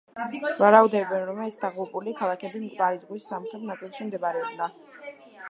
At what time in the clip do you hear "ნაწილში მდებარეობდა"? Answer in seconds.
3.75-4.73